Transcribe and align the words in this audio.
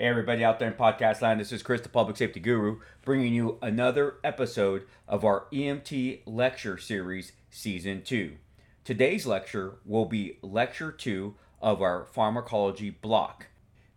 Hey, 0.00 0.06
everybody 0.06 0.42
out 0.42 0.58
there 0.58 0.68
in 0.68 0.72
podcast 0.78 1.20
land, 1.20 1.40
this 1.40 1.52
is 1.52 1.62
Chris, 1.62 1.82
the 1.82 1.90
Public 1.90 2.16
Safety 2.16 2.40
Guru, 2.40 2.80
bringing 3.04 3.34
you 3.34 3.58
another 3.60 4.14
episode 4.24 4.86
of 5.06 5.26
our 5.26 5.44
EMT 5.52 6.22
lecture 6.24 6.78
series, 6.78 7.32
Season 7.50 8.00
2. 8.00 8.36
Today's 8.82 9.26
lecture 9.26 9.74
will 9.84 10.06
be 10.06 10.38
Lecture 10.40 10.90
2 10.90 11.34
of 11.60 11.82
our 11.82 12.06
Pharmacology 12.06 12.88
block. 12.88 13.48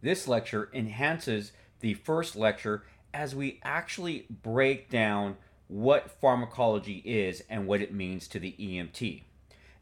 This 0.02 0.28
lecture 0.28 0.70
enhances 0.74 1.54
the 1.80 1.94
first 1.94 2.36
lecture 2.36 2.84
as 3.14 3.34
we 3.34 3.62
actually 3.64 4.26
break 4.30 4.90
down 4.90 5.38
what 5.70 6.20
pharmacology 6.20 6.98
is 7.06 7.44
and 7.50 7.66
what 7.66 7.82
it 7.82 7.94
means 7.94 8.28
to 8.28 8.40
the 8.40 8.54
EMT. 8.60 9.22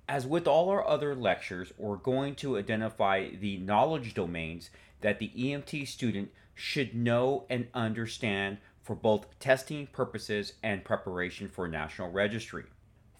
As 0.07 0.27
with 0.27 0.47
all 0.47 0.69
our 0.69 0.87
other 0.87 1.15
lectures, 1.15 1.73
we're 1.77 1.95
going 1.95 2.35
to 2.35 2.59
identify 2.59 3.29
the 3.29 3.57
knowledge 3.57 4.13
domains 4.13 4.69
that 5.01 5.19
the 5.19 5.31
EMT 5.37 5.87
student 5.87 6.31
should 6.53 6.95
know 6.95 7.45
and 7.49 7.67
understand 7.73 8.57
for 8.81 8.95
both 8.95 9.27
testing 9.39 9.87
purposes 9.87 10.53
and 10.63 10.83
preparation 10.83 11.47
for 11.47 11.67
national 11.67 12.11
registry. 12.11 12.65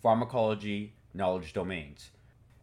Pharmacology 0.01 0.93
knowledge 1.13 1.53
domains. 1.53 2.11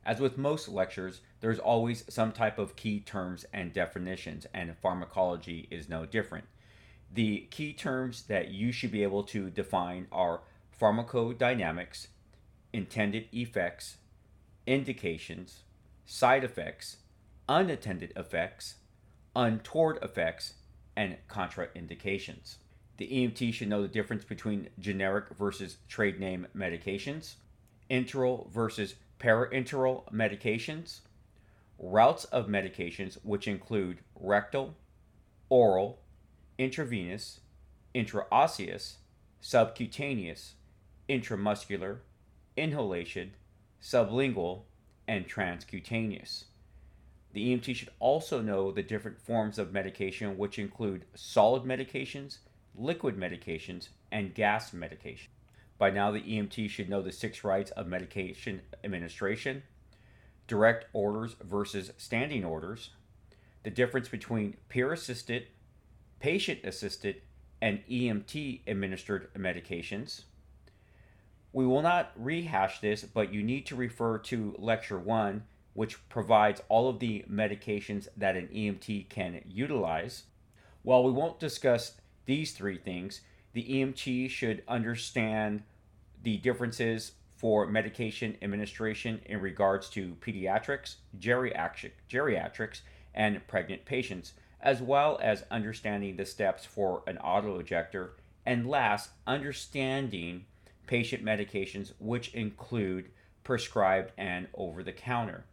As 0.04 0.20
with 0.20 0.38
most 0.38 0.68
lectures, 0.68 1.20
there's 1.40 1.58
always 1.58 2.04
some 2.08 2.32
type 2.32 2.58
of 2.58 2.76
key 2.76 3.00
terms 3.00 3.44
and 3.52 3.72
definitions, 3.72 4.46
and 4.54 4.76
pharmacology 4.78 5.68
is 5.70 5.88
no 5.88 6.06
different. 6.06 6.46
The 7.12 7.46
key 7.50 7.72
terms 7.72 8.22
that 8.22 8.48
you 8.48 8.72
should 8.72 8.90
be 8.90 9.02
able 9.02 9.22
to 9.24 9.50
define 9.50 10.06
are 10.10 10.40
pharmacodynamics, 10.80 12.08
intended 12.72 13.26
effects, 13.32 13.98
indications, 14.66 15.62
side 16.06 16.44
effects, 16.44 16.98
unintended 17.48 18.12
effects, 18.16 18.76
untoward 19.38 20.00
effects, 20.02 20.54
and 20.96 21.16
contraindications. 21.28 22.56
The 22.96 23.06
EMT 23.06 23.54
should 23.54 23.68
know 23.68 23.82
the 23.82 23.88
difference 23.88 24.24
between 24.24 24.68
generic 24.80 25.26
versus 25.38 25.76
trade 25.88 26.18
name 26.18 26.48
medications, 26.56 27.36
enteral 27.88 28.50
versus 28.50 28.96
parenteral 29.20 30.12
medications, 30.12 31.02
routes 31.78 32.24
of 32.24 32.48
medications, 32.48 33.14
which 33.22 33.46
include 33.46 34.00
rectal, 34.16 34.74
oral, 35.48 36.00
intravenous, 36.58 37.38
intraosseous, 37.94 38.96
subcutaneous, 39.40 40.54
intramuscular, 41.08 41.98
inhalation, 42.56 43.34
sublingual, 43.80 44.62
and 45.06 45.28
transcutaneous. 45.28 46.46
The 47.38 47.54
EMT 47.54 47.76
should 47.76 47.90
also 48.00 48.42
know 48.42 48.72
the 48.72 48.82
different 48.82 49.20
forms 49.20 49.60
of 49.60 49.72
medication, 49.72 50.36
which 50.36 50.58
include 50.58 51.04
solid 51.14 51.62
medications, 51.62 52.38
liquid 52.74 53.16
medications, 53.16 53.90
and 54.10 54.34
gas 54.34 54.72
medication. 54.72 55.30
By 55.78 55.90
now, 55.90 56.10
the 56.10 56.20
EMT 56.20 56.68
should 56.68 56.88
know 56.88 57.00
the 57.00 57.12
six 57.12 57.44
rights 57.44 57.70
of 57.70 57.86
medication 57.86 58.62
administration, 58.82 59.62
direct 60.48 60.86
orders 60.92 61.36
versus 61.40 61.92
standing 61.96 62.44
orders, 62.44 62.90
the 63.62 63.70
difference 63.70 64.08
between 64.08 64.56
peer 64.68 64.92
assisted, 64.92 65.46
patient 66.18 66.64
assisted, 66.64 67.22
and 67.62 67.86
EMT 67.88 68.62
administered 68.66 69.32
medications, 69.34 70.24
we 71.52 71.64
will 71.64 71.82
not 71.82 72.10
rehash 72.16 72.80
this, 72.80 73.04
but 73.04 73.32
you 73.32 73.44
need 73.44 73.64
to 73.66 73.76
refer 73.76 74.18
to 74.18 74.56
Lecture 74.58 74.98
1, 74.98 75.44
which 75.74 76.08
provides 76.08 76.62
all 76.68 76.88
of 76.88 76.98
the 76.98 77.24
medications 77.30 78.08
that 78.16 78.36
an 78.36 78.48
EMT 78.48 79.08
can 79.08 79.42
utilize. 79.48 80.24
While 80.82 81.04
we 81.04 81.12
won't 81.12 81.38
discuss 81.38 81.92
these 82.24 82.52
three 82.52 82.78
things, 82.78 83.20
the 83.52 83.64
EMT 83.64 84.30
should 84.30 84.62
understand 84.68 85.62
the 86.22 86.36
differences 86.36 87.12
for 87.36 87.66
medication 87.66 88.36
administration 88.42 89.20
in 89.26 89.40
regards 89.40 89.88
to 89.90 90.16
pediatrics, 90.20 90.96
geriatric, 91.18 91.92
geriatrics, 92.10 92.80
and 93.14 93.46
pregnant 93.46 93.84
patients, 93.84 94.32
as 94.60 94.82
well 94.82 95.18
as 95.22 95.44
understanding 95.50 96.16
the 96.16 96.26
steps 96.26 96.64
for 96.64 97.02
an 97.06 97.18
autoinjector, 97.24 98.10
and 98.44 98.68
last, 98.68 99.10
understanding 99.26 100.44
patient 100.86 101.24
medications, 101.24 101.92
which 102.00 102.34
include 102.34 103.10
prescribed 103.44 104.10
and 104.18 104.48
over 104.54 104.82
the 104.82 104.92
counter. 104.92 105.44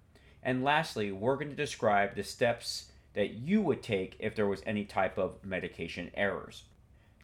And 0.45 0.63
lastly, 0.63 1.11
we're 1.11 1.37
going 1.37 1.49
to 1.49 1.55
describe 1.55 2.13
the 2.13 2.23
steps 2.23 2.91
that 3.15 3.31
you 3.31 3.61
would 3.61 3.81
take 3.81 4.15
if 4.19 4.35
there 4.35 4.45
was 4.45 4.61
any 4.63 4.85
type 4.85 5.17
of 5.17 5.43
medication 5.43 6.11
errors. 6.13 6.63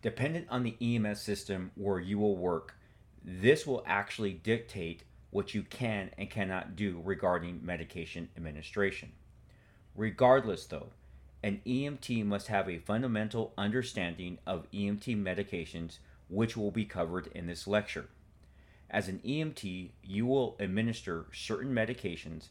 Dependent 0.02 0.48
on 0.50 0.64
the 0.64 0.76
EMS 0.82 1.22
system 1.22 1.70
where 1.76 2.00
you 2.00 2.18
will 2.18 2.36
work, 2.36 2.76
this 3.24 3.68
will 3.68 3.84
actually 3.86 4.34
dictate 4.34 5.04
what 5.30 5.54
you 5.54 5.62
can 5.62 6.10
and 6.18 6.32
cannot 6.32 6.76
do 6.76 7.00
regarding 7.06 7.64
medication 7.64 8.28
administration. 8.36 9.12
Regardless, 9.96 10.66
though, 10.66 10.90
an 11.44 11.62
EMT 11.66 12.26
must 12.26 12.48
have 12.48 12.68
a 12.68 12.80
fundamental 12.80 13.54
understanding 13.56 14.40
of 14.48 14.70
EMT 14.72 15.22
medications 15.22 16.00
which 16.28 16.58
will 16.58 16.72
be 16.72 16.86
covered 16.86 17.28
in 17.36 17.46
this 17.46 17.68
lecture. 17.68 18.08
As 18.90 19.08
an 19.08 19.22
EMT, 19.24 19.92
you 20.04 20.26
will 20.26 20.56
administer 20.60 21.28
certain 21.32 21.74
medications, 21.74 22.48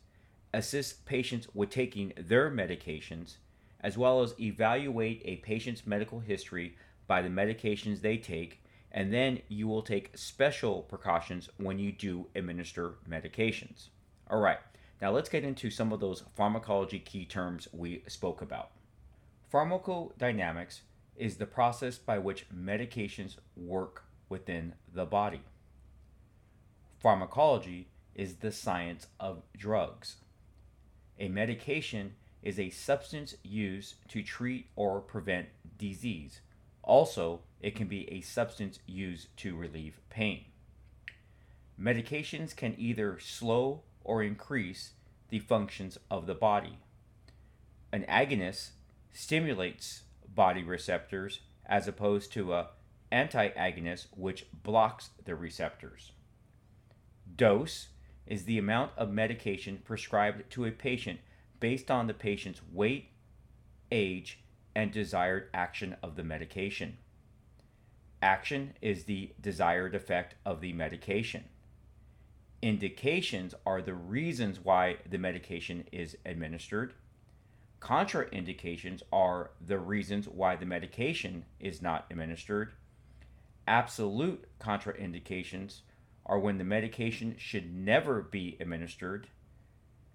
assist 0.53 1.06
patients 1.06 1.49
with 1.55 1.71
taking 1.71 2.12
their 2.16 2.50
medications, 2.50 3.37
as 3.81 3.97
well 3.97 4.22
as 4.22 4.34
evaluate 4.41 5.22
a 5.25 5.37
patient's 5.37 5.87
medical 5.87 6.21
history 6.21 6.77
by 7.06 7.22
the 7.22 7.28
medications 7.28 8.00
they 8.00 8.16
take, 8.16 8.62
and 8.93 9.12
then 9.12 9.41
you 9.49 9.69
will 9.69 9.83
take 9.83 10.16
special 10.16 10.83
precautions 10.83 11.49
when 11.56 11.78
you 11.78 11.93
do 11.93 12.27
administer 12.34 12.94
medications. 13.09 13.88
All 14.28 14.41
right, 14.41 14.59
now 15.00 15.11
let's 15.11 15.28
get 15.28 15.44
into 15.44 15.71
some 15.71 15.93
of 15.93 16.00
those 16.00 16.25
pharmacology 16.37 16.99
key 16.99 17.25
terms 17.25 17.69
we 17.72 18.03
spoke 18.06 18.43
about. 18.43 18.71
Pharmacodynamics 19.53 20.81
is 21.17 21.37
the 21.37 21.47
process 21.47 21.99
by 21.99 22.19
which 22.19 22.47
medications 22.50 23.37
work 23.56 24.05
within 24.28 24.75
the 24.93 25.05
body. 25.05 25.43
Pharmacology 26.99 27.88
is 28.15 28.37
the 28.37 28.53
science 28.53 29.06
of 29.19 29.43
drugs. 29.56 30.17
A 31.20 31.28
medication 31.28 32.14
is 32.42 32.58
a 32.58 32.70
substance 32.70 33.34
used 33.42 33.97
to 34.08 34.22
treat 34.22 34.69
or 34.75 35.00
prevent 35.00 35.48
disease. 35.76 36.41
Also, 36.82 37.42
it 37.60 37.76
can 37.76 37.86
be 37.86 38.10
a 38.10 38.22
substance 38.22 38.78
used 38.86 39.28
to 39.36 39.54
relieve 39.54 40.00
pain. 40.08 40.47
Medications 41.78 42.56
can 42.56 42.75
either 42.78 43.19
slow 43.20 43.82
or 44.03 44.22
increase 44.22 44.92
the 45.28 45.38
functions 45.38 45.98
of 46.10 46.26
the 46.26 46.34
body. 46.34 46.78
An 47.92 48.04
agonist 48.08 48.70
stimulates 49.12 50.02
body 50.34 50.62
receptors 50.62 51.41
as 51.66 51.87
opposed 51.87 52.32
to 52.32 52.54
a 52.54 52.69
antagonist 53.12 54.08
which 54.16 54.47
blocks 54.62 55.10
the 55.25 55.34
receptors. 55.34 56.12
Dose 57.37 57.88
is 58.30 58.44
the 58.44 58.58
amount 58.58 58.92
of 58.96 59.10
medication 59.10 59.82
prescribed 59.84 60.48
to 60.50 60.64
a 60.64 60.70
patient 60.70 61.18
based 61.58 61.91
on 61.91 62.06
the 62.06 62.14
patient's 62.14 62.62
weight, 62.72 63.08
age, 63.91 64.38
and 64.74 64.92
desired 64.92 65.48
action 65.52 65.96
of 66.02 66.14
the 66.14 66.22
medication. 66.22 66.96
Action 68.22 68.72
is 68.80 69.04
the 69.04 69.32
desired 69.40 69.94
effect 69.94 70.36
of 70.46 70.60
the 70.60 70.72
medication. 70.72 71.44
Indications 72.62 73.54
are 73.66 73.82
the 73.82 73.94
reasons 73.94 74.60
why 74.60 74.96
the 75.08 75.19
medication 75.19 75.84
is 75.90 76.16
administered. 76.24 76.94
Contraindications 77.80 79.02
are 79.12 79.50
the 79.66 79.78
reasons 79.78 80.28
why 80.28 80.54
the 80.54 80.66
medication 80.66 81.44
is 81.58 81.82
not 81.82 82.06
administered. 82.10 82.72
Absolute 83.66 84.46
contraindications 84.60 85.81
are 86.31 86.38
when 86.38 86.59
the 86.59 86.65
medication 86.65 87.35
should 87.37 87.75
never 87.75 88.23
be 88.23 88.56
administered. 88.61 89.27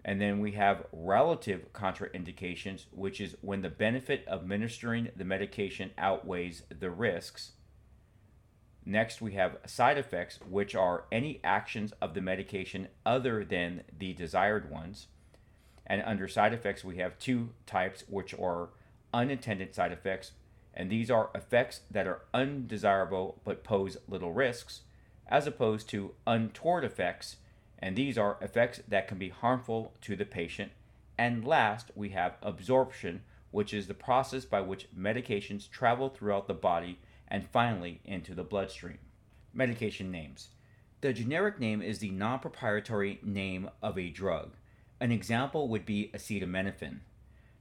And 0.06 0.22
then 0.22 0.40
we 0.40 0.54
have 0.54 0.86
relative 0.94 1.74
contraindications, 1.74 2.86
which 2.92 3.20
is 3.20 3.36
when 3.42 3.62
the 3.62 3.70
benefit 3.70 4.26
of 4.26 4.40
administering 4.40 5.10
the 5.14 5.26
medication 5.26 5.92
outweighs 5.98 6.64
the 6.70 6.90
risks. 6.90 7.52
Next, 8.86 9.22
we 9.22 9.34
have 9.34 9.58
side 9.66 9.98
effects, 9.98 10.40
which 10.50 10.74
are 10.74 11.04
any 11.12 11.42
actions 11.44 11.92
of 12.02 12.14
the 12.14 12.22
medication 12.22 12.88
other 13.06 13.44
than 13.44 13.84
the 13.98 14.14
desired 14.14 14.72
ones. 14.72 15.08
And 15.86 16.02
under 16.06 16.30
side 16.30 16.54
effects, 16.54 16.86
we 16.86 16.98
have 16.98 17.20
two 17.20 17.50
types, 17.66 18.06
which 18.08 18.34
are 18.36 18.70
unintended 19.14 19.76
side 19.76 19.92
effects. 19.92 20.32
And 20.74 20.90
these 20.90 21.12
are 21.12 21.30
effects 21.36 21.82
that 21.92 22.08
are 22.08 22.22
undesirable 22.34 23.42
but 23.44 23.66
pose 23.66 23.98
little 24.08 24.32
risks, 24.32 24.82
as 25.27 25.48
opposed 25.48 25.89
to 25.89 26.13
untoward 26.27 26.83
effects. 26.83 27.38
And 27.80 27.95
these 27.95 28.18
are 28.18 28.38
effects 28.42 28.81
that 28.88 29.07
can 29.07 29.18
be 29.18 29.30
harmful 29.30 29.94
to 30.01 30.16
the 30.16 30.25
patient. 30.25 30.72
And 31.18 31.45
last, 31.45 31.92
we 31.95 32.10
have 32.10 32.38
absorption, 32.42 33.22
which 33.51 33.74
is 33.74 33.88
the 33.88 33.94
process 33.94 34.45
by 34.45 34.62
which 34.62 34.88
medications 34.98 35.69
travel 35.69 36.10
throughout 36.10 36.48
the 36.48 36.54
body 36.54 37.00
and 37.27 37.50
finally 37.50 38.01
into 38.04 38.33
the 38.33 38.44
bloodstream. 38.44 39.00
Medication 39.54 40.12
names. 40.12 40.50
The 41.01 41.13
generic 41.13 41.60
name 41.60 41.81
is 41.81 42.00
the 42.00 42.12
non 42.12 42.39
proprietary 42.39 43.19
name 43.24 43.69
of 43.81 43.98
a 43.98 44.10
drug. 44.10 44.54
An 45.00 45.12
example 45.12 45.68
would 45.68 45.86
be 45.86 46.10
acetaminophen. 46.13 47.00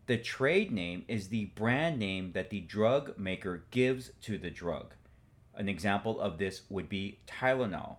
The 0.06 0.19
trade 0.19 0.70
name 0.70 1.05
is 1.08 1.28
the 1.28 1.46
brand 1.46 1.99
name 1.99 2.32
that 2.32 2.50
the 2.50 2.60
drug 2.60 3.19
maker 3.19 3.64
gives 3.70 4.10
to 4.22 4.38
the 4.38 4.50
drug. 4.50 4.94
An 5.56 5.69
example 5.69 6.21
of 6.21 6.39
this 6.39 6.62
would 6.69 6.89
be 6.89 7.19
Tylenol. 7.27 7.97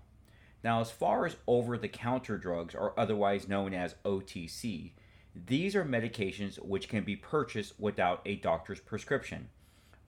Now, 0.64 0.82
as 0.82 0.92
far 0.92 1.26
as 1.26 1.38
over 1.48 1.78
the 1.78 1.88
counter 1.88 2.38
drugs, 2.38 2.74
or 2.74 3.00
otherwise 3.00 3.48
known 3.48 3.74
as 3.74 3.96
OTC, 4.04 4.92
these 5.36 5.76
are 5.76 5.86
medications 5.86 6.56
which 6.64 6.90
can 6.90 7.04
be 7.04 7.16
purchased 7.16 7.80
without 7.80 8.22
a 8.26 8.36
doctor's 8.36 8.80
prescription. 8.80 9.50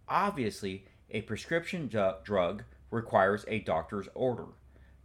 Obviously, 0.09 0.85
a 1.11 1.21
prescription 1.21 1.87
drug 1.87 2.63
requires 2.91 3.45
a 3.47 3.59
doctor's 3.59 4.07
order. 4.15 4.45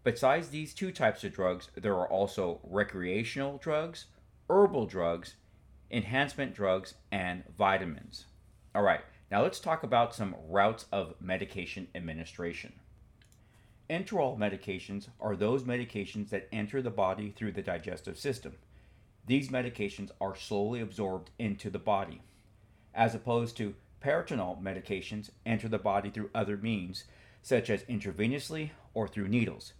Besides 0.04 0.48
these 0.48 0.74
two 0.74 0.90
types 0.90 1.22
of 1.22 1.32
drugs, 1.32 1.68
there 1.76 1.94
are 1.94 2.08
also 2.08 2.60
recreational 2.64 3.58
drugs, 3.58 4.06
herbal 4.48 4.86
drugs, 4.86 5.34
enhancement 5.90 6.54
drugs, 6.54 6.94
and 7.10 7.44
vitamins. 7.56 8.26
All 8.74 8.82
right, 8.82 9.02
now 9.32 9.42
let's 9.42 9.60
talk 9.60 9.82
about 9.82 10.14
some 10.14 10.36
routes 10.46 10.84
of 10.92 11.14
medication 11.18 11.88
administration. 11.94 12.74
Enteral 13.88 14.36
medications 14.36 15.08
are 15.18 15.34
those 15.34 15.62
medications 15.62 16.28
that 16.28 16.48
enter 16.52 16.82
the 16.82 16.90
body 16.90 17.32
through 17.34 17.52
the 17.52 17.62
digestive 17.62 18.18
system. 18.18 18.52
These 19.26 19.48
medications 19.48 20.10
are 20.20 20.36
slowly 20.36 20.82
absorbed 20.82 21.30
into 21.38 21.70
the 21.70 21.78
body, 21.78 22.20
as 22.94 23.14
opposed 23.14 23.56
to 23.56 23.74
parenteral 24.04 24.62
medications 24.62 25.30
enter 25.46 25.66
the 25.66 25.78
body 25.78 26.10
through 26.10 26.28
other 26.34 26.58
means, 26.58 27.04
such 27.40 27.70
as 27.70 27.84
intravenously 27.84 28.72
or 28.92 29.08
through 29.08 29.28
needles. 29.28 29.72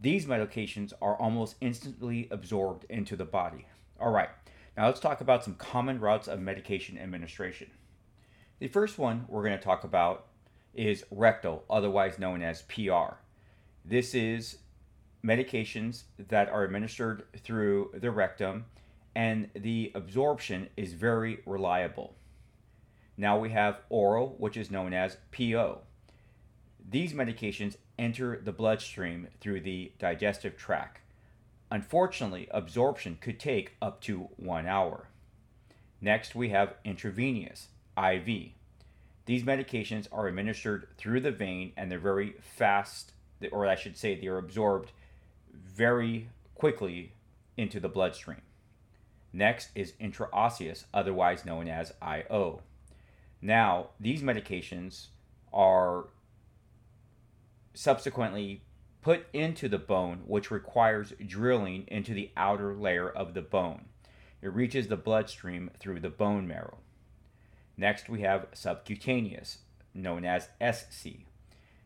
These 0.00 0.24
medications 0.24 0.94
are 1.02 1.16
almost 1.16 1.56
instantly 1.60 2.26
absorbed 2.30 2.86
into 2.88 3.16
the 3.16 3.26
body. 3.26 3.66
All 4.00 4.12
right, 4.12 4.30
now 4.78 4.86
let's 4.86 5.00
talk 5.00 5.20
about 5.20 5.44
some 5.44 5.56
common 5.56 6.00
routes 6.00 6.26
of 6.26 6.40
medication 6.40 6.96
administration. 6.96 7.70
The 8.60 8.68
first 8.68 8.98
one 8.98 9.24
we're 9.28 9.42
going 9.42 9.58
to 9.58 9.64
talk 9.64 9.84
about 9.84 10.26
is 10.74 11.04
rectal, 11.10 11.64
otherwise 11.68 12.18
known 12.18 12.42
as 12.42 12.62
PR. 12.62 13.16
This 13.84 14.14
is 14.14 14.58
medications 15.24 16.04
that 16.18 16.48
are 16.48 16.64
administered 16.64 17.24
through 17.36 17.90
the 17.94 18.10
rectum, 18.10 18.66
and 19.14 19.50
the 19.54 19.90
absorption 19.94 20.68
is 20.76 20.92
very 20.92 21.40
reliable. 21.46 22.14
Now 23.16 23.38
we 23.38 23.50
have 23.50 23.80
oral, 23.88 24.34
which 24.38 24.56
is 24.56 24.70
known 24.70 24.92
as 24.92 25.16
PO. 25.32 25.80
These 26.88 27.12
medications 27.12 27.76
enter 27.98 28.40
the 28.42 28.52
bloodstream 28.52 29.28
through 29.40 29.60
the 29.60 29.92
digestive 29.98 30.56
tract. 30.56 31.00
Unfortunately, 31.70 32.48
absorption 32.50 33.18
could 33.20 33.40
take 33.40 33.76
up 33.80 34.00
to 34.02 34.28
one 34.36 34.66
hour. 34.66 35.08
Next, 36.00 36.34
we 36.34 36.50
have 36.50 36.74
intravenous, 36.84 37.68
IV. 37.96 38.52
These 39.26 39.42
medications 39.42 40.06
are 40.12 40.26
administered 40.26 40.88
through 40.98 41.20
the 41.20 41.30
vein 41.30 41.72
and 41.76 41.90
they're 41.90 41.98
very 41.98 42.34
fast 42.40 43.14
or 43.52 43.66
I 43.66 43.74
should 43.74 43.96
say, 43.96 44.14
they 44.14 44.26
are 44.26 44.38
absorbed 44.38 44.92
very 45.52 46.28
quickly 46.54 47.12
into 47.56 47.80
the 47.80 47.88
bloodstream. 47.88 48.42
Next 49.32 49.70
is 49.74 49.94
intraosseous, 50.00 50.84
otherwise 50.94 51.44
known 51.44 51.68
as 51.68 51.92
IO. 52.00 52.60
Now, 53.42 53.90
these 53.98 54.22
medications 54.22 55.08
are 55.52 56.06
subsequently 57.74 58.62
put 59.02 59.26
into 59.32 59.68
the 59.68 59.78
bone, 59.78 60.22
which 60.26 60.50
requires 60.50 61.12
drilling 61.26 61.84
into 61.88 62.14
the 62.14 62.30
outer 62.36 62.74
layer 62.74 63.08
of 63.08 63.34
the 63.34 63.42
bone. 63.42 63.86
It 64.40 64.52
reaches 64.52 64.88
the 64.88 64.96
bloodstream 64.96 65.70
through 65.78 66.00
the 66.00 66.10
bone 66.10 66.46
marrow. 66.46 66.78
Next, 67.76 68.08
we 68.08 68.20
have 68.22 68.46
subcutaneous, 68.52 69.58
known 69.92 70.24
as 70.24 70.48
SC. 70.60 71.26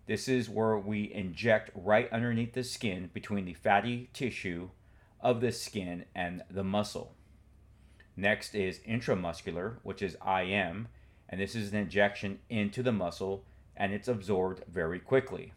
This 0.07 0.29
is 0.29 0.49
where 0.49 0.79
we 0.79 1.13
inject 1.13 1.71
right 1.75 2.11
underneath 2.13 2.55
the 2.55 2.65
skin 2.65 3.11
between 3.13 3.45
the 3.45 3.55
fatty 3.55 4.09
tissue 4.13 4.71
of 5.21 5.41
the 5.41 5.53
skin 5.53 6.05
and 6.15 6.43
the 6.51 6.65
muscle. 6.65 7.15
Next 8.17 8.55
is 8.55 8.81
intramuscular, 8.81 9.77
which 9.83 10.03
is 10.03 10.17
IM, 10.27 10.89
and 11.29 11.41
this 11.41 11.55
is 11.55 11.73
an 11.73 11.79
injection 11.79 12.39
into 12.49 12.83
the 12.83 12.93
muscle 12.93 13.45
and 13.79 13.93
it's 13.93 14.09
absorbed 14.09 14.65
very 14.71 14.99
quickly. 14.99 15.53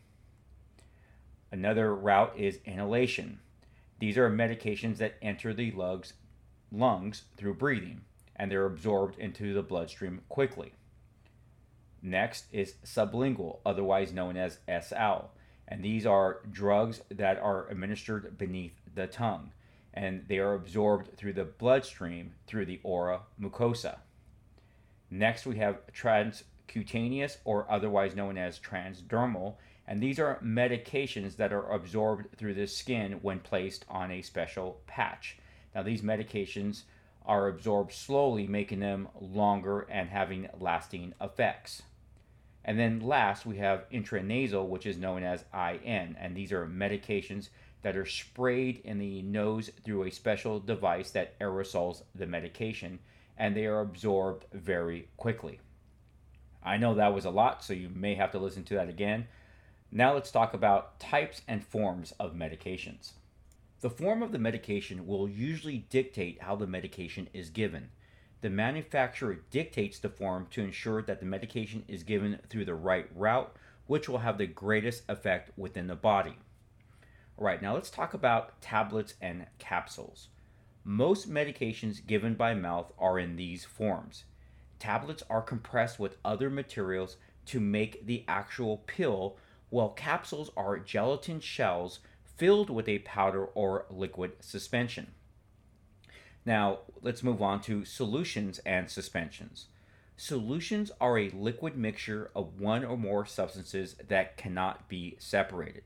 Another 1.52 1.94
route 1.94 2.34
is 2.38 2.60
inhalation. 2.66 3.40
These 4.00 4.18
are 4.18 4.30
medications 4.30 4.98
that 4.98 5.16
enter 5.22 5.54
the 5.54 5.74
lungs, 6.72 7.24
through 7.36 7.56
breathing 7.56 8.02
and 8.42 8.52
they're 8.52 8.66
absorbed 8.66 9.20
into 9.20 9.54
the 9.54 9.62
bloodstream 9.62 10.22
quickly. 10.28 10.74
Next 12.02 12.48
is 12.52 12.74
sublingual, 12.84 13.60
otherwise 13.64 14.12
known 14.12 14.36
as 14.36 14.58
SL. 14.68 15.28
And 15.68 15.86
these 15.86 16.08
are 16.08 16.42
drugs 16.52 17.02
that 17.12 17.38
are 17.38 17.70
administered 17.70 18.40
beneath 18.40 18.74
the 18.96 19.06
tongue 19.06 19.52
and 19.94 20.26
they 20.28 20.40
are 20.40 20.54
absorbed 20.54 21.16
through 21.18 21.34
the 21.34 21.44
bloodstream 21.44 22.34
through 22.48 22.66
the 22.66 22.80
oral 22.84 23.22
mucosa. 23.40 24.00
Next, 25.12 25.46
we 25.46 25.58
have 25.58 25.82
transcutaneous 25.94 27.38
or 27.44 27.70
otherwise 27.70 28.16
known 28.16 28.38
as 28.38 28.60
transdermal, 28.60 29.56
and 29.86 30.02
these 30.02 30.20
are 30.20 30.40
medications 30.44 31.36
that 31.36 31.52
are 31.52 31.72
absorbed 31.72 32.38
through 32.38 32.54
the 32.54 32.68
skin 32.68 33.20
when 33.22 33.40
placed 33.40 33.86
on 33.88 34.10
a 34.10 34.22
special 34.22 34.80
patch. 34.88 35.38
Now, 35.76 35.84
these 35.84 36.02
medications 36.02 36.84
are 37.26 37.48
absorbed 37.48 37.94
slowly, 37.94 38.48
making 38.48 38.80
them 38.80 39.08
longer 39.20 39.82
and 39.90 40.10
having 40.10 40.50
lasting 40.60 41.14
effects. 41.22 41.84
And 42.64 42.80
then 42.80 43.00
last, 43.00 43.46
we 43.46 43.58
have 43.58 43.90
intranasal, 43.90 44.68
which 44.68 44.86
is 44.86 44.98
known 44.98 45.24
as 45.24 45.46
IN, 45.54 46.16
and 46.20 46.36
these 46.36 46.52
are 46.52 46.66
medications 46.66 47.50
that 47.82 47.98
are 47.98 48.06
sprayed 48.06 48.82
in 48.84 49.00
the 49.00 49.22
nose 49.24 49.72
through 49.84 50.04
a 50.04 50.12
special 50.12 50.60
device 50.60 51.12
that 51.12 51.38
aerosols 51.40 52.04
the 52.14 52.28
medication, 52.28 53.00
and 53.38 53.56
they 53.56 53.66
are 53.66 53.82
absorbed 53.82 54.46
very 54.54 55.08
quickly. 55.18 55.60
I 56.64 56.78
know 56.78 56.94
that 56.94 57.14
was 57.14 57.26
a 57.26 57.32
lot, 57.32 57.64
so 57.64 57.74
you 57.74 57.90
may 57.90 58.14
have 58.16 58.32
to 58.32 58.40
listen 58.40 58.64
to 58.66 58.76
that 58.76 58.90
again. 58.90 59.28
Now 59.92 60.14
let's 60.14 60.32
talk 60.32 60.54
about 60.54 61.00
types 61.00 61.42
and 61.48 61.66
forms 61.66 62.14
of 62.20 62.36
medications. 62.36 63.14
The 63.82 63.90
form 63.90 64.24
of 64.24 64.32
the 64.32 64.40
medication 64.40 65.06
will 65.06 65.28
usually 65.28 65.80
dictate 65.90 66.42
how 66.42 66.56
the 66.56 66.68
medication 66.68 67.28
is 67.34 67.50
given 67.50 67.90
the 68.42 68.50
manufacturer 68.50 69.40
dictates 69.52 70.00
the 70.00 70.10
form 70.10 70.48
to 70.50 70.62
ensure 70.62 71.04
that 71.04 71.20
the 71.20 71.26
medication 71.26 71.84
is 71.88 72.04
given 72.04 72.40
through 72.50 72.66
the 72.66 72.76
right 72.76 73.08
route, 73.16 73.56
which 73.86 74.10
will 74.10 74.18
have 74.20 74.38
the 74.38 74.48
greatest 74.48 75.04
effect 75.08 75.52
within 75.58 75.88
the 75.88 75.96
body. 75.96 76.36
All 77.38 77.46
right, 77.46 77.62
now 77.62 77.76
let's 77.76 77.92
talk 77.92 78.16
about 78.16 78.60
tablets 78.60 79.14
and 79.22 79.46
capsules. 79.60 80.30
Most 80.84 81.30
medications 81.30 82.06
given 82.06 82.34
by 82.34 82.56
mouth 82.56 82.92
are 82.98 83.20
in 83.20 83.36
these 83.36 83.64
forms. 83.64 84.24
Tablets 84.80 85.22
are 85.30 85.44
compressed 85.44 86.00
with 86.00 86.18
other 86.26 86.50
materials 86.50 87.18
to 87.46 87.60
make 87.60 88.08
the 88.08 88.26
actual 88.28 88.78
pill, 88.88 89.38
while 89.70 89.90
capsules 89.90 90.50
are 90.58 90.80
gelatin 90.80 91.40
shells 91.40 92.00
filled 92.42 92.72
with 92.72 92.90
a 92.90 92.98
powder 92.98 93.46
or 93.46 93.86
liquid 93.92 94.32
suspension. 94.40 95.12
Now, 96.44 96.80
let's 97.04 97.22
move 97.22 97.40
on 97.40 97.62
to 97.62 97.86
solutions 97.86 98.58
and 98.66 98.90
suspensions. 98.90 99.68
Solutions 100.18 100.90
are 101.00 101.20
a 101.20 101.30
liquid 101.30 101.78
mixture 101.78 102.32
of 102.36 102.60
one 102.60 102.84
or 102.84 102.98
more 102.98 103.28
substances 103.28 103.96
that 104.08 104.38
cannot 104.38 104.90
be 104.90 105.18
separated. 105.20 105.84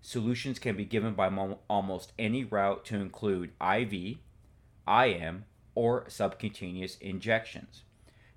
Solutions 0.00 0.60
can 0.60 0.76
be 0.76 0.84
given 0.84 1.14
by 1.14 1.30
mo- 1.30 1.58
almost 1.68 2.12
any 2.16 2.44
route 2.44 2.84
to 2.84 2.94
include 2.94 3.50
IV, 3.60 4.18
IM, 4.86 5.46
or 5.74 6.04
subcutaneous 6.06 6.96
injections. 6.98 7.82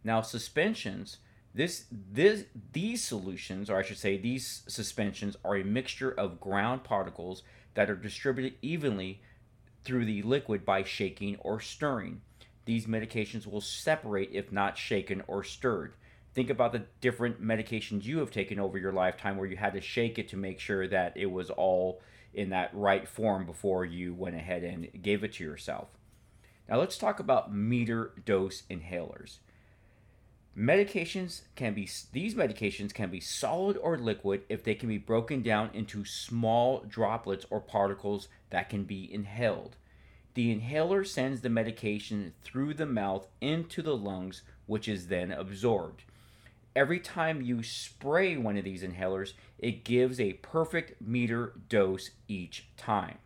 Now, 0.04 0.22
suspensions, 0.22 1.18
this, 1.54 1.86
this, 1.92 2.46
these 2.72 3.04
solutions, 3.04 3.70
or 3.70 3.78
I 3.78 3.84
should 3.84 3.98
say, 3.98 4.18
these 4.18 4.64
suspensions, 4.68 5.36
are 5.44 5.58
a 5.58 5.64
mixture 5.64 6.12
of 6.12 6.40
ground 6.40 6.84
particles 6.84 7.44
that 7.74 7.90
are 7.90 7.96
distributed 7.96 8.54
evenly 8.62 9.22
through 9.84 10.06
the 10.06 10.22
liquid 10.22 10.66
by 10.66 10.84
shaking 10.84 11.36
or 11.38 11.60
stirring. 11.60 12.22
These 12.66 12.86
medications 12.86 13.48
will 13.48 13.62
separate 13.62 14.30
if 14.32 14.52
not 14.52 14.78
shaken 14.78 15.24
or 15.28 15.44
stirred. 15.44 15.94
Think 16.34 16.50
about 16.50 16.72
the 16.72 16.86
different 17.02 17.44
medications 17.44 18.06
you 18.06 18.20
have 18.20 18.32
taken 18.32 18.60
over 18.60 18.78
your 18.78 18.94
lifetime 18.94 19.36
where 19.36 19.48
you 19.48 19.58
had 19.58 19.74
to 19.74 19.82
shake 19.82 20.18
it 20.18 20.30
to 20.30 20.38
make 20.38 20.60
sure 20.60 20.88
that 20.88 21.18
it 21.18 21.26
was 21.26 21.50
all 21.50 22.02
in 22.34 22.52
that 22.52 22.70
right 22.74 23.08
form 23.08 23.46
before 23.46 23.84
you 23.84 24.14
went 24.14 24.36
ahead 24.36 24.64
and 24.64 24.88
gave 25.02 25.24
it 25.24 25.34
to 25.34 25.44
yourself. 25.44 25.90
Now 26.70 26.80
let's 26.80 26.98
talk 26.98 27.20
about 27.20 27.54
meter 27.54 28.14
dose 28.26 28.64
inhalers. 28.70 29.40
Medications 30.58 31.44
can 31.56 31.74
be 31.74 31.90
these 32.12 32.36
medications 32.36 32.94
can 32.94 33.10
be 33.10 33.22
solid 33.22 33.78
or 33.78 33.98
liquid 33.98 34.44
if 34.50 34.64
they 34.64 34.76
can 34.76 34.90
be 34.90 34.98
broken 34.98 35.42
down 35.42 35.70
into 35.74 36.04
small 36.04 36.84
droplets 36.88 37.46
or 37.50 37.62
particles 37.62 38.28
that 38.50 38.70
can 38.70 38.84
be 38.84 39.12
inhaled. 39.14 39.78
The 40.34 40.52
inhaler 40.52 41.06
sends 41.06 41.40
the 41.40 41.50
medication 41.50 42.34
through 42.44 42.74
the 42.74 42.86
mouth 42.86 43.28
into 43.40 43.82
the 43.82 43.96
lungs, 43.96 44.44
which 44.66 44.90
is 44.90 45.08
then 45.08 45.32
absorbed. 45.32 46.04
Every 46.76 47.00
time 47.00 47.42
you 47.42 47.64
spray 47.64 48.36
one 48.36 48.58
of 48.58 48.66
these 48.66 48.84
inhalers, 48.84 49.34
it 49.58 49.86
gives 49.86 50.20
a 50.20 50.34
perfect 50.34 51.02
meter 51.02 51.54
dose 51.70 52.12
each 52.28 52.68
time. 52.76 53.18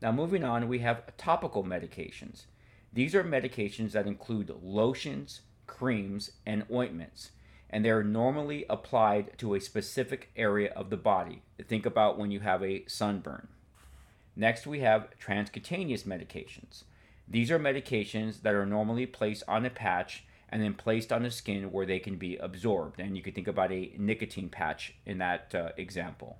Now, 0.00 0.12
moving 0.12 0.44
on, 0.44 0.68
we 0.68 0.80
have 0.80 1.16
topical 1.16 1.64
medications. 1.64 2.44
These 2.92 3.14
are 3.14 3.24
medications 3.24 3.92
that 3.92 4.06
include 4.06 4.54
lotions, 4.62 5.40
creams, 5.66 6.32
and 6.46 6.64
ointments, 6.70 7.30
and 7.70 7.84
they 7.84 7.90
are 7.90 8.04
normally 8.04 8.64
applied 8.70 9.36
to 9.38 9.54
a 9.54 9.60
specific 9.60 10.30
area 10.36 10.72
of 10.74 10.90
the 10.90 10.96
body. 10.96 11.42
Think 11.66 11.86
about 11.86 12.18
when 12.18 12.30
you 12.30 12.40
have 12.40 12.62
a 12.62 12.84
sunburn. 12.86 13.48
Next, 14.36 14.66
we 14.66 14.80
have 14.80 15.08
transcutaneous 15.18 16.04
medications. 16.04 16.84
These 17.28 17.50
are 17.50 17.58
medications 17.58 18.42
that 18.42 18.54
are 18.54 18.66
normally 18.66 19.06
placed 19.06 19.44
on 19.48 19.64
a 19.64 19.70
patch 19.70 20.24
and 20.48 20.62
then 20.62 20.74
placed 20.74 21.12
on 21.12 21.22
the 21.22 21.30
skin 21.30 21.72
where 21.72 21.86
they 21.86 21.98
can 21.98 22.16
be 22.16 22.36
absorbed. 22.36 23.00
And 23.00 23.16
you 23.16 23.22
can 23.22 23.32
think 23.32 23.48
about 23.48 23.72
a 23.72 23.92
nicotine 23.98 24.48
patch 24.48 24.94
in 25.06 25.18
that 25.18 25.54
uh, 25.54 25.70
example. 25.76 26.38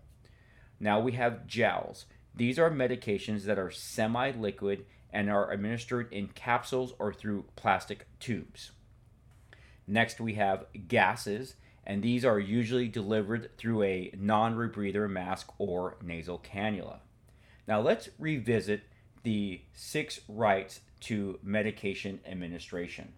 Now 0.79 1.01
we 1.01 1.13
have 1.13 1.47
gels. 1.47 2.07
These 2.35 2.59
are 2.59 2.71
medications 2.71 3.45
that 3.45 3.59
are 3.59 3.71
semi 3.71 4.33
liquid 4.33 4.87
and 5.13 5.31
are 5.31 5.53
administered 5.53 6.13
in 6.13 6.29
capsules 6.29 6.93
or 6.99 7.13
through 7.13 7.47
plastic 7.57 8.07
tubes. 8.19 8.73
Next, 9.87 10.21
we 10.21 10.35
have 10.35 10.67
gases, 10.89 11.57
and 11.85 12.03
these 12.03 12.25
are 12.25 12.39
usually 12.39 12.89
delivered 12.89 13.51
through 13.59 13.83
a 13.83 14.13
non 14.17 14.55
rebreather 14.57 15.09
mask 15.09 15.51
or 15.59 15.97
nasal 16.03 16.39
cannula. 16.39 17.01
Now, 17.67 17.81
let's 17.81 18.09
revisit 18.19 18.83
the 19.23 19.63
six 19.73 20.21
rights 20.29 20.81
to 21.01 21.39
medication 21.43 22.21
administration. 22.27 23.13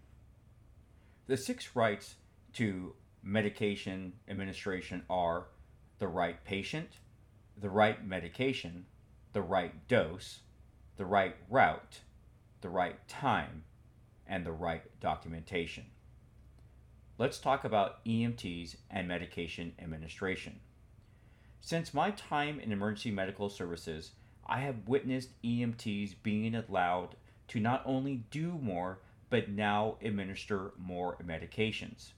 The 1.27 1.37
six 1.37 1.75
rights 1.75 2.15
to 2.53 2.95
medication 3.23 4.13
administration 4.27 5.03
are 5.09 5.47
the 5.99 6.07
right 6.07 6.43
patient, 6.43 6.89
the 7.59 7.69
right 7.69 8.05
medication, 8.05 8.85
the 9.33 9.41
right 9.41 9.87
dose, 9.87 10.39
the 10.95 11.05
right 11.05 11.35
route, 11.49 11.99
the 12.61 12.69
right 12.69 13.07
time, 13.07 13.63
and 14.25 14.45
the 14.45 14.51
right 14.51 14.83
documentation. 14.99 15.85
Let's 17.19 17.39
talk 17.39 17.63
about 17.63 18.05
EMTs 18.05 18.75
and 18.91 19.07
medication 19.07 19.73
administration. 19.79 20.59
Since 21.61 21.91
my 21.91 22.11
time 22.11 22.59
in 22.59 22.71
emergency 22.71 23.09
medical 23.09 23.49
services, 23.49 24.11
I 24.45 24.59
have 24.59 24.87
witnessed 24.87 25.41
EMTs 25.41 26.13
being 26.21 26.53
allowed 26.53 27.15
to 27.47 27.59
not 27.59 27.81
only 27.85 28.25
do 28.29 28.59
more, 28.61 28.99
but 29.31 29.49
now 29.49 29.97
administer 30.03 30.73
more 30.77 31.17
medications. 31.25 32.11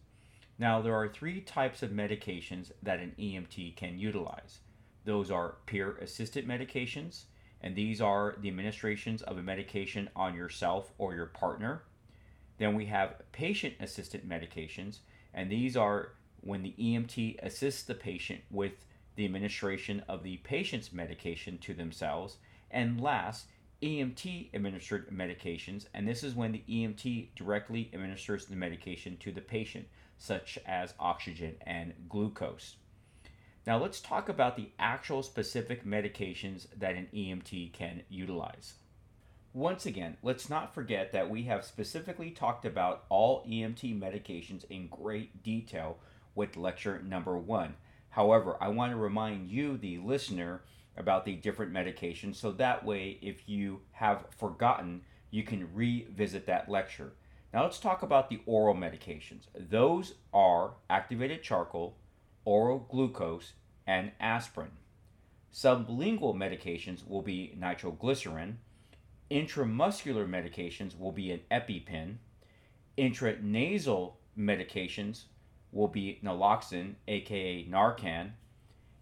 Now, 0.58 0.82
there 0.82 0.96
are 0.96 1.08
three 1.08 1.40
types 1.40 1.82
of 1.82 1.92
medications 1.92 2.74
that 2.84 3.00
an 3.00 3.16
EMT 3.18 3.78
can 3.78 4.00
utilize. 4.00 4.60
Those 5.06 5.32
are 5.32 5.56
peer 5.66 5.96
assisted 6.02 6.46
medications, 6.46 7.24
and 7.62 7.74
these 7.74 8.02
are 8.02 8.36
the 8.42 8.50
administrations 8.50 9.22
of 9.22 9.38
a 9.38 9.44
medication 9.44 10.10
on 10.14 10.36
yourself 10.36 10.92
or 10.98 11.16
your 11.16 11.28
partner. 11.28 11.84
Then 12.60 12.76
we 12.76 12.86
have 12.86 13.16
patient 13.32 13.76
assisted 13.80 14.30
medications, 14.30 15.00
and 15.34 15.50
these 15.50 15.76
are 15.76 16.12
when 16.42 16.62
the 16.62 16.76
EMT 16.78 17.38
assists 17.42 17.84
the 17.84 17.96
patient 17.96 18.42
with 18.52 18.86
the 19.16 19.26
administration 19.26 20.04
of 20.08 20.24
the 20.24 20.38
patient's 20.38 20.94
medication 20.94 21.58
to 21.58 21.74
themselves. 21.74 22.38
And 22.70 23.02
last, 23.02 23.48
EMT 23.82 24.54
administered 24.54 25.10
medications, 25.10 25.86
and 25.94 26.08
this 26.08 26.24
is 26.24 26.36
when 26.36 26.52
the 26.52 26.64
EMT 26.70 27.30
directly 27.36 27.90
administers 27.94 28.46
the 28.46 28.56
medication 28.56 29.18
to 29.18 29.32
the 29.32 29.42
patient, 29.42 29.88
such 30.18 30.60
as 30.66 30.94
oxygen 31.00 31.56
and 31.66 31.94
glucose. 32.10 32.76
Now, 33.66 33.78
let's 33.78 34.02
talk 34.02 34.28
about 34.28 34.58
the 34.58 34.70
actual 34.80 35.24
specific 35.24 35.86
medications 35.86 36.68
that 36.78 36.96
an 36.96 37.08
EMT 37.14 37.72
can 37.72 38.04
utilize. 38.10 38.74
Once 39.54 39.88
again, 39.88 40.16
let's 40.22 40.48
not 40.48 40.76
forget 40.76 41.12
that 41.12 41.28
we 41.28 41.44
have 41.44 41.66
specifically 41.66 42.30
talked 42.30 42.66
about 42.66 43.06
all 43.10 43.44
EMT 43.46 44.00
medications 44.00 44.64
in 44.70 44.88
great 44.88 45.42
detail 45.42 45.98
with 46.36 46.56
lecture 46.56 47.02
number 47.02 47.36
one. 47.36 47.74
However, 48.10 48.58
I 48.62 48.68
want 48.68 48.92
to 48.92 48.98
remind 48.98 49.50
you, 49.50 49.78
the 49.78 49.98
listener, 49.98 50.62
about 50.96 51.26
the 51.26 51.34
different 51.34 51.74
medications 51.74 52.36
so 52.36 52.52
that 52.52 52.86
way, 52.86 53.18
if 53.22 53.50
you 53.50 53.82
have 53.94 54.26
forgotten, 54.38 55.02
you 55.32 55.42
can 55.42 55.74
revisit 55.74 56.46
that 56.46 56.70
lecture. 56.70 57.14
Now, 57.52 57.64
let's 57.64 57.80
talk 57.80 58.04
about 58.04 58.30
the 58.30 58.42
oral 58.46 58.76
medications. 58.76 59.48
Those 59.58 60.14
are 60.32 60.74
activated 60.92 61.42
charcoal, 61.42 61.96
oral 62.46 62.86
glucose, 62.90 63.54
and 63.88 64.12
aspirin. 64.20 64.72
Sublingual 65.52 66.36
medications 66.36 67.08
will 67.08 67.24
be 67.24 67.56
nitroglycerin 67.58 68.60
Intramuscular 69.32 70.28
medications 70.28 70.98
will 70.98 71.12
be 71.12 71.32
an 71.32 71.42
EpiPen. 71.52 72.16
Intranasal 72.98 74.14
medications 74.38 75.24
will 75.72 75.88
be 75.88 76.20
naloxone, 76.24 76.96
aka 77.08 77.66
Narcan. 77.66 78.32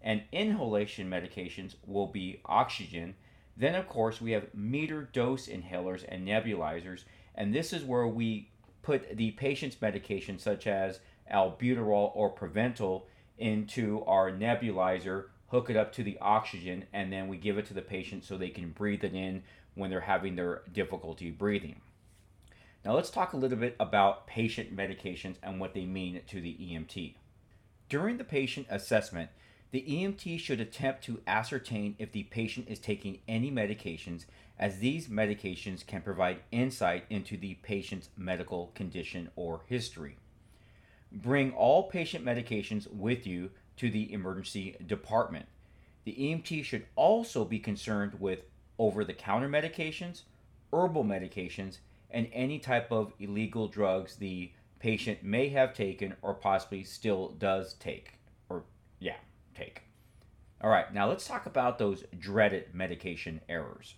And 0.02 0.22
inhalation 0.32 1.08
medications 1.08 1.74
will 1.86 2.06
be 2.06 2.40
oxygen. 2.44 3.14
Then, 3.56 3.74
of 3.74 3.88
course, 3.88 4.20
we 4.20 4.32
have 4.32 4.54
meter 4.54 5.08
dose 5.12 5.48
inhalers 5.48 6.04
and 6.08 6.28
nebulizers. 6.28 7.04
And 7.34 7.54
this 7.54 7.72
is 7.72 7.82
where 7.82 8.06
we 8.06 8.50
put 8.82 9.16
the 9.16 9.32
patient's 9.32 9.80
medication, 9.80 10.38
such 10.38 10.66
as 10.66 11.00
albuterol 11.32 12.12
or 12.14 12.34
Proventil, 12.34 13.02
into 13.38 14.04
our 14.04 14.30
nebulizer, 14.30 15.26
hook 15.48 15.70
it 15.70 15.76
up 15.76 15.92
to 15.92 16.02
the 16.02 16.18
oxygen, 16.20 16.84
and 16.92 17.12
then 17.12 17.28
we 17.28 17.36
give 17.36 17.58
it 17.58 17.66
to 17.66 17.74
the 17.74 17.82
patient 17.82 18.24
so 18.24 18.36
they 18.36 18.48
can 18.50 18.70
breathe 18.70 19.04
it 19.04 19.14
in 19.14 19.42
when 19.78 19.90
they're 19.90 20.00
having 20.00 20.36
their 20.36 20.62
difficulty 20.72 21.30
breathing. 21.30 21.80
Now, 22.84 22.94
let's 22.94 23.10
talk 23.10 23.32
a 23.32 23.36
little 23.36 23.58
bit 23.58 23.76
about 23.80 24.26
patient 24.26 24.74
medications 24.74 25.36
and 25.42 25.60
what 25.60 25.74
they 25.74 25.84
mean 25.84 26.20
to 26.28 26.40
the 26.40 26.54
EMT. 26.54 27.14
During 27.88 28.18
the 28.18 28.24
patient 28.24 28.66
assessment, 28.70 29.30
the 29.70 29.82
EMT 29.82 30.38
should 30.40 30.60
attempt 30.60 31.04
to 31.04 31.20
ascertain 31.26 31.94
if 31.98 32.12
the 32.12 32.24
patient 32.24 32.68
is 32.68 32.78
taking 32.78 33.18
any 33.28 33.50
medications, 33.50 34.24
as 34.58 34.78
these 34.78 35.08
medications 35.08 35.86
can 35.86 36.02
provide 36.02 36.40
insight 36.50 37.04
into 37.10 37.36
the 37.36 37.54
patient's 37.56 38.08
medical 38.16 38.72
condition 38.74 39.30
or 39.36 39.60
history. 39.66 40.16
Bring 41.12 41.52
all 41.52 41.84
patient 41.84 42.24
medications 42.24 42.90
with 42.92 43.26
you 43.26 43.50
to 43.76 43.90
the 43.90 44.12
emergency 44.12 44.76
department. 44.86 45.46
The 46.04 46.14
EMT 46.14 46.64
should 46.64 46.86
also 46.96 47.44
be 47.44 47.58
concerned 47.58 48.14
with 48.18 48.40
over 48.78 49.04
the 49.04 49.12
counter 49.12 49.48
medications, 49.48 50.22
herbal 50.72 51.04
medications, 51.04 51.78
and 52.10 52.28
any 52.32 52.58
type 52.58 52.90
of 52.90 53.12
illegal 53.18 53.68
drugs 53.68 54.16
the 54.16 54.52
patient 54.78 55.22
may 55.22 55.48
have 55.48 55.74
taken 55.74 56.14
or 56.22 56.34
possibly 56.34 56.84
still 56.84 57.30
does 57.38 57.74
take. 57.74 58.14
Or, 58.48 58.64
yeah, 59.00 59.16
take. 59.54 59.82
All 60.60 60.70
right, 60.70 60.92
now 60.92 61.08
let's 61.08 61.26
talk 61.26 61.46
about 61.46 61.78
those 61.78 62.04
dreaded 62.18 62.74
medication 62.74 63.40
errors. 63.48 63.94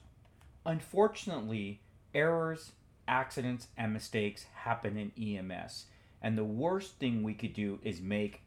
Unfortunately, 0.66 1.80
errors, 2.14 2.72
accidents, 3.08 3.68
and 3.76 3.92
mistakes 3.92 4.44
happen 4.54 4.96
in 4.96 5.12
EMS, 5.22 5.86
and 6.20 6.36
the 6.36 6.44
worst 6.44 6.98
thing 6.98 7.22
we 7.22 7.34
could 7.34 7.54
do 7.54 7.78
is 7.82 8.00
make 8.00 8.42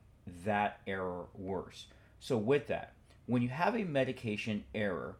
that 0.46 0.80
error 0.86 1.26
worse. 1.34 1.88
So, 2.20 2.38
with 2.38 2.68
that, 2.68 2.94
when 3.26 3.42
you 3.42 3.50
have 3.50 3.76
a 3.76 3.84
medication 3.84 4.64
error, 4.76 5.18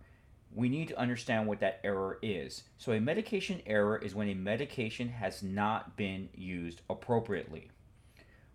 we 0.56 0.70
need 0.70 0.88
to 0.90 1.00
understand 1.00 1.48
what 1.48 1.60
that 1.62 1.80
error 1.84 2.20
is. 2.22 2.64
So, 2.78 2.92
a 2.92 3.00
medication 3.00 3.62
error 3.66 3.98
is 3.98 4.14
when 4.14 4.30
a 4.30 4.36
medication 4.36 5.10
has 5.10 5.42
not 5.42 5.98
been 5.98 6.30
used 6.36 6.82
appropriately. 6.90 7.72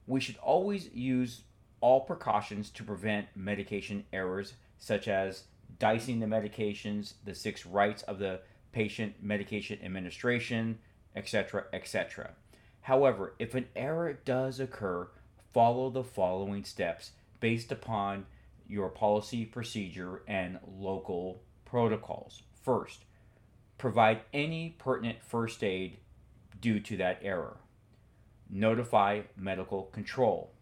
We 0.07 0.21
should 0.21 0.37
always 0.38 0.93
use 0.95 1.43
all 1.81 2.00
precautions 2.00 2.71
to 2.71 2.85
prevent 2.85 3.28
medication 3.35 4.05
errors, 4.12 4.55
such 4.78 5.09
as 5.09 5.45
dicing 5.78 6.21
the 6.21 6.26
medications, 6.26 7.14
the 7.25 7.35
six 7.35 7.67
rights 7.67 8.02
of 8.05 8.19
the 8.19 8.40
patient 8.73 9.14
medication 9.23 9.78
administration, 9.83 10.78
etc., 11.17 11.64
etc. 11.73 12.31
However, 12.83 13.35
if 13.38 13.55
an 13.55 13.67
error 13.76 14.12
does 14.25 14.61
occur, 14.61 15.09
follow 15.52 15.90
the 15.90 16.05
following 16.05 16.64
steps 16.64 17.12
based 17.40 17.73
upon 17.73 18.26
your 18.67 18.88
policy, 18.88 19.45
procedure, 19.45 20.23
and 20.26 20.59
local 20.78 21.43
protocols. 21.71 22.43
First, 22.63 23.05
provide 23.79 24.23
any 24.33 24.77
pertinent 24.79 25.23
first 25.23 25.63
aid 25.63 25.99
due 26.61 26.81
to 26.81 26.97
that 26.97 27.21
error. 27.23 27.59
notify 28.51 29.23
medical 29.37 29.85
control, 29.85 30.53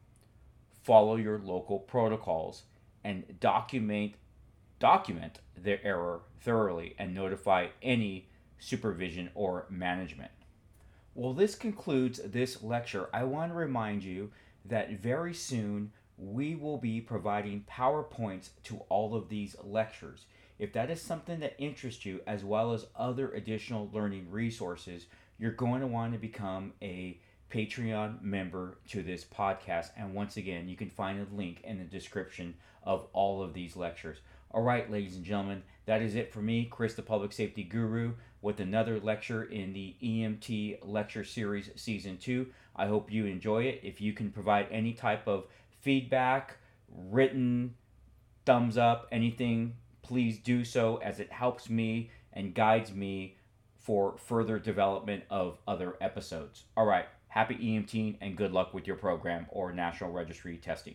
follow 0.82 1.16
your 1.16 1.38
local 1.38 1.78
protocols, 1.78 2.64
and 3.04 3.38
document 3.40 4.14
document 4.78 5.38
the 5.62 5.82
error 5.84 6.20
thoroughly 6.40 6.94
and 6.98 7.14
notify 7.14 7.68
any 7.82 8.28
supervision 8.58 9.30
or 9.34 9.66
management. 9.70 10.30
Well, 11.14 11.32
this 11.32 11.54
concludes 11.54 12.20
this 12.22 12.62
lecture. 12.62 13.08
I 13.12 13.24
want 13.24 13.52
to 13.52 13.56
remind 13.56 14.04
you 14.04 14.32
that 14.66 15.00
very 15.00 15.32
soon 15.32 15.92
we 16.18 16.54
will 16.54 16.76
be 16.76 17.00
providing 17.00 17.64
PowerPoints 17.70 18.50
to 18.64 18.80
all 18.90 19.14
of 19.14 19.28
these 19.28 19.56
lectures. 19.62 20.26
If 20.58 20.72
that 20.72 20.90
is 20.90 21.02
something 21.02 21.40
that 21.40 21.54
interests 21.58 22.06
you, 22.06 22.20
as 22.26 22.44
well 22.44 22.72
as 22.72 22.86
other 22.96 23.30
additional 23.32 23.90
learning 23.92 24.30
resources, 24.30 25.06
you're 25.38 25.52
going 25.52 25.80
to 25.80 25.86
want 25.86 26.12
to 26.14 26.18
become 26.18 26.72
a 26.80 27.20
Patreon 27.50 28.22
member 28.22 28.78
to 28.88 29.02
this 29.02 29.24
podcast. 29.24 29.90
And 29.96 30.14
once 30.14 30.36
again, 30.36 30.68
you 30.68 30.76
can 30.76 30.90
find 30.90 31.20
a 31.20 31.34
link 31.36 31.60
in 31.62 31.78
the 31.78 31.84
description 31.84 32.54
of 32.82 33.06
all 33.12 33.42
of 33.42 33.52
these 33.52 33.76
lectures. 33.76 34.18
All 34.50 34.62
right, 34.62 34.90
ladies 34.90 35.16
and 35.16 35.24
gentlemen, 35.24 35.62
that 35.84 36.02
is 36.02 36.14
it 36.14 36.32
for 36.32 36.40
me, 36.40 36.64
Chris, 36.64 36.94
the 36.94 37.02
Public 37.02 37.32
Safety 37.32 37.62
Guru, 37.62 38.14
with 38.40 38.60
another 38.60 38.98
lecture 38.98 39.42
in 39.42 39.72
the 39.72 39.96
EMT 40.02 40.78
Lecture 40.82 41.24
Series 41.24 41.70
Season 41.76 42.16
2. 42.16 42.46
I 42.74 42.86
hope 42.86 43.12
you 43.12 43.26
enjoy 43.26 43.64
it. 43.64 43.80
If 43.82 44.00
you 44.00 44.12
can 44.12 44.30
provide 44.30 44.68
any 44.70 44.92
type 44.92 45.26
of 45.26 45.44
feedback, 45.80 46.56
written, 46.88 47.74
thumbs 48.44 48.78
up, 48.78 49.08
anything, 49.12 49.74
please 50.06 50.38
do 50.38 50.64
so 50.64 50.98
as 50.98 51.18
it 51.18 51.32
helps 51.32 51.68
me 51.68 52.10
and 52.32 52.54
guides 52.54 52.92
me 52.92 53.36
for 53.78 54.16
further 54.18 54.58
development 54.58 55.24
of 55.30 55.58
other 55.66 55.96
episodes. 56.00 56.64
All 56.76 56.86
right, 56.86 57.06
happy 57.28 57.56
EMT 57.56 58.18
and 58.20 58.36
good 58.36 58.52
luck 58.52 58.72
with 58.72 58.86
your 58.86 58.96
program 58.96 59.46
or 59.48 59.72
National 59.72 60.12
Registry 60.12 60.58
testing. 60.58 60.94